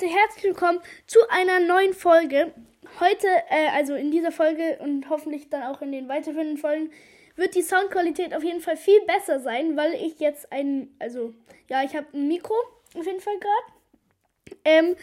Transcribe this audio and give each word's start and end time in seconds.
Leute, 0.00 0.14
herzlich 0.14 0.44
willkommen 0.44 0.80
zu 1.08 1.18
einer 1.28 1.58
neuen 1.58 1.92
Folge. 1.92 2.52
Heute, 3.00 3.26
äh, 3.50 3.68
also 3.74 3.94
in 3.94 4.12
dieser 4.12 4.30
Folge 4.30 4.78
und 4.80 5.10
hoffentlich 5.10 5.50
dann 5.50 5.64
auch 5.64 5.82
in 5.82 5.90
den 5.90 6.08
weiterführenden 6.08 6.56
Folgen, 6.56 6.90
wird 7.34 7.56
die 7.56 7.62
Soundqualität 7.62 8.32
auf 8.32 8.44
jeden 8.44 8.60
Fall 8.60 8.76
viel 8.76 9.00
besser 9.06 9.40
sein, 9.40 9.76
weil 9.76 9.94
ich 9.94 10.20
jetzt 10.20 10.52
ein, 10.52 10.94
also 11.00 11.34
ja, 11.68 11.82
ich 11.82 11.96
habe 11.96 12.06
ein 12.12 12.28
Mikro 12.28 12.54
auf 12.96 13.06
jeden 13.06 13.20
Fall 13.20 13.34
gerade. 13.40 14.60
Ähm, 14.64 14.96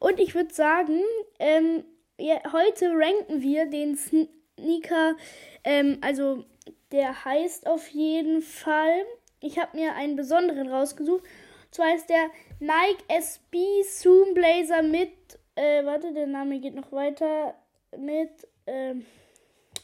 und 0.00 0.18
ich 0.18 0.34
würde 0.34 0.52
sagen, 0.52 1.00
ähm, 1.38 1.84
ja, 2.18 2.40
heute 2.52 2.90
ranken 2.92 3.42
wir 3.42 3.66
den 3.66 3.96
Sneaker, 3.96 5.16
ähm, 5.62 5.98
also 6.00 6.44
der 6.90 7.24
heißt 7.24 7.68
auf 7.68 7.86
jeden 7.88 8.42
Fall, 8.42 9.04
ich 9.40 9.60
habe 9.60 9.76
mir 9.76 9.94
einen 9.94 10.16
besonderen 10.16 10.68
rausgesucht. 10.68 11.22
Zwar 11.70 11.94
ist 11.94 12.08
der 12.08 12.30
Nike 12.58 13.04
SB 13.08 13.82
Zoom 13.84 14.34
Blazer 14.34 14.82
mit, 14.82 15.12
äh, 15.54 15.84
warte, 15.84 16.12
der 16.12 16.26
Name 16.26 16.58
geht 16.58 16.74
noch 16.74 16.90
weiter, 16.92 17.54
mit, 17.96 18.30
ähm, 18.66 19.06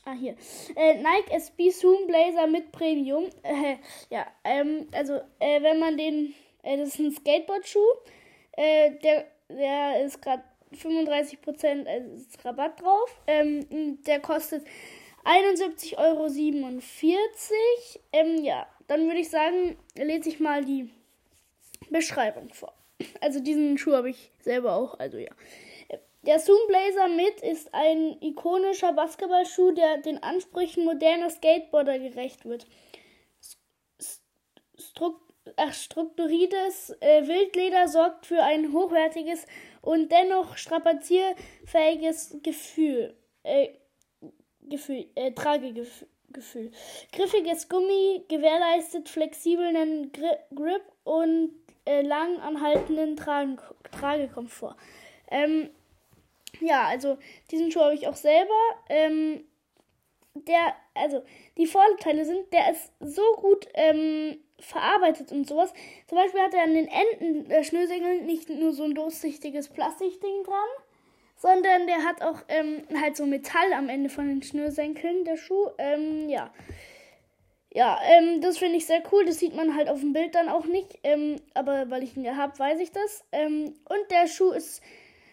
ah, 0.05 0.13
hier, 0.13 0.37
äh, 0.75 0.95
Nike 0.95 1.31
SB 1.31 1.71
Zoom 1.71 2.07
Blazer 2.07 2.47
mit 2.47 2.73
Premium. 2.73 3.27
Äh, 3.43 3.77
ja, 4.11 4.27
ähm, 4.45 4.89
also, 4.93 5.15
äh, 5.39 5.63
wenn 5.63 5.79
man 5.79 5.97
den, 5.97 6.35
äh, 6.63 6.77
das 6.77 6.89
ist 6.89 6.99
ein 6.99 7.13
Skateboard-Schuh, 7.13 7.79
äh, 8.53 8.91
der, 9.03 9.27
der 9.49 10.05
ist 10.05 10.21
gerade 10.21 10.43
35% 10.75 11.87
äh, 11.87 12.03
Rabatt 12.45 12.81
drauf. 12.81 13.21
Ähm, 13.27 14.03
der 14.03 14.21
kostet 14.21 14.65
71,47 15.25 15.97
Euro. 15.99 16.27
Ähm, 18.13 18.45
ja, 18.45 18.67
dann 18.87 19.07
würde 19.07 19.21
ich 19.21 19.31
sagen, 19.31 19.77
lese 19.97 20.29
ich 20.29 20.41
mal 20.41 20.65
die 20.65 20.91
Beschreibung 21.91 22.53
vor. 22.53 22.73
Also 23.21 23.41
diesen 23.41 23.77
Schuh 23.79 23.93
habe 23.93 24.11
ich 24.11 24.31
selber 24.41 24.75
auch, 24.75 24.99
also 24.99 25.19
ja. 25.19 25.31
Der 26.23 26.41
Zoom 26.41 26.59
Blazer 26.67 27.09
mit 27.09 27.41
ist 27.41 27.73
ein 27.73 28.21
ikonischer 28.21 28.93
Basketballschuh, 28.93 29.71
der 29.71 29.99
den 29.99 30.21
Ansprüchen 30.23 30.85
moderner 30.85 31.31
Skateboarder 31.31 32.01
gerecht 32.01 32.45
wird. 32.45 32.67
Strukturiertes 35.71 36.97
äh, 37.01 37.29
Wildleder 37.29 37.87
sorgt 37.87 38.27
für 38.27 38.43
ein 38.43 38.73
hochwertiges 38.73 39.47
und 39.83 40.11
dennoch 40.11 40.57
strapazierfähiges 40.57 42.39
Gefühl. 42.43 43.15
Äh, 43.45 43.69
Gefühl, 44.63 45.07
äh, 45.15 45.31
Tragegefühl. 45.31 46.73
Griffiges 47.13 47.69
Gummi 47.69 48.25
gewährleistet 48.29 49.09
flexiblen 49.09 50.11
Gri 50.11 50.37
Grip 50.53 50.83
und 51.05 51.53
äh, 51.87 52.03
lang 52.03 52.39
anhaltenden 52.41 53.17
Tragekomfort. 53.17 54.77
Ähm, 55.31 55.71
ja, 56.61 56.87
also 56.87 57.19
diesen 57.51 57.71
Schuh 57.71 57.81
habe 57.81 57.95
ich 57.95 58.07
auch 58.09 58.17
selber. 58.17 58.55
Ähm, 58.89 59.45
der, 60.35 60.75
also 60.95 61.23
die 61.57 61.67
Vorteile 61.67 62.25
sind, 62.25 62.53
der 62.53 62.71
ist 62.71 62.93
so 63.01 63.23
gut 63.37 63.69
ähm, 63.75 64.39
verarbeitet 64.59 65.33
und 65.33 65.47
sowas. 65.47 65.73
Zum 66.07 66.19
Beispiel 66.19 66.41
hat 66.41 66.55
er 66.55 66.65
an 66.65 66.75
den 66.75 66.89
Enden 66.89 67.49
der 67.49 67.63
Schnürsenkel 67.63 68.23
nicht 68.23 68.49
nur 68.51 68.73
so 68.73 68.85
ein 68.85 68.95
durchsichtiges 68.95 69.69
Plastikding 69.69 70.45
dran, 70.45 70.69
sondern 71.37 71.87
der 71.87 72.05
hat 72.05 72.23
auch 72.23 72.43
ähm, 72.49 72.83
halt 73.01 73.17
so 73.17 73.27
Metall 73.27 73.73
am 73.73 73.89
Ende 73.89 74.11
von 74.11 74.27
den 74.29 74.43
Schnürsenkeln, 74.43 75.25
der 75.25 75.37
Schuh. 75.37 75.69
Ähm, 75.79 76.29
ja. 76.29 76.51
Ja, 77.77 78.01
ähm, 78.05 78.41
das 78.41 78.57
finde 78.57 78.79
ich 78.79 78.87
sehr 78.87 79.03
cool. 79.13 79.27
Das 79.27 79.39
sieht 79.39 79.55
man 79.55 79.77
halt 79.77 79.91
auf 79.91 80.01
dem 80.01 80.15
Bild 80.15 80.35
dann 80.35 80.49
auch 80.49 80.65
nicht. 80.65 80.99
Ähm, 81.03 81.37
aber 81.53 81.91
weil 81.91 82.03
ich 82.03 82.17
ihn 82.17 82.25
ja 82.25 82.35
habe, 82.35 82.59
weiß 82.59 82.81
ich 82.81 82.91
das. 82.91 83.23
Ähm, 83.33 83.75
und 83.85 84.11
der 84.11 84.29
Schuh 84.29 84.53
ist 84.53 84.81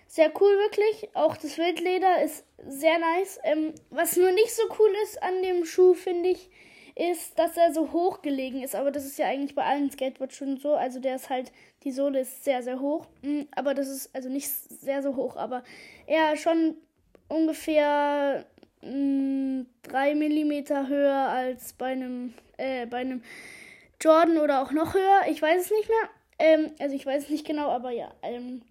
sehr 0.08 0.30
cool, 0.42 0.52
wirklich. 0.58 1.10
Auch 1.14 1.38
das 1.38 1.58
Wildleder 1.58 2.22
ist 2.22 2.44
sehr 2.68 3.00
nice. 3.00 3.40
Ähm, 3.46 3.74
was 3.92 4.18
nur 4.18 4.32
nicht 4.32 4.54
so 4.54 4.64
cool 4.78 4.90
ist 5.04 5.24
an 5.24 5.42
dem 5.42 5.64
Schuh, 5.64 5.94
finde 5.94 6.32
ich, 6.32 6.50
ist, 6.96 7.40
dass 7.40 7.56
er 7.56 7.74
so 7.74 7.94
hoch 7.94 8.22
gelegen 8.22 8.62
ist. 8.62 8.76
Aber 8.76 8.92
das 8.92 9.06
ist 9.06 9.18
ja 9.18 9.28
eigentlich 9.28 9.56
bei 9.56 9.64
allen 9.64 9.90
Skateboardschuhen 9.90 10.58
so. 10.58 10.74
Also 10.74 11.00
der 11.00 11.16
ist 11.16 11.30
halt, 11.30 11.54
die 11.86 11.94
Sohle 11.94 12.20
ist 12.20 12.44
sehr, 12.44 12.62
sehr 12.62 12.82
hoch. 12.82 13.08
Mm, 13.22 13.44
aber 13.56 13.74
das 13.74 13.88
ist 13.88 14.14
also 14.14 14.28
nicht 14.28 14.50
sehr 14.50 15.02
so 15.02 15.16
hoch, 15.16 15.38
aber 15.38 15.64
eher 16.08 16.36
schon 16.36 16.76
ungefähr 17.30 18.46
3 19.94 20.16
mm 20.16 20.88
höher 20.88 21.30
als 21.30 21.74
bei 21.74 21.92
einem, 21.92 22.34
äh, 22.58 22.88
bei 22.88 22.98
einem 22.98 23.22
Jordan 24.02 24.40
oder 24.40 24.64
auch 24.64 24.72
noch 24.72 24.96
höher. 24.96 25.22
Ich 25.30 25.40
weiß 25.40 25.66
es 25.66 25.72
nicht 25.72 25.88
mehr. 25.88 26.10
Ähm, 26.40 26.72
also 26.80 26.96
ich 26.96 27.06
weiß 27.06 27.26
es 27.26 27.30
nicht 27.30 27.46
genau, 27.46 27.70
aber 27.70 27.92
ja. 27.92 28.12
Ähm, 28.24 28.64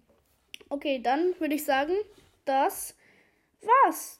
okay, 0.67 0.99
dann 1.01 1.33
würde 1.39 1.55
ich 1.55 1.63
sagen, 1.63 1.93
das 2.43 2.95
war's 3.61 4.11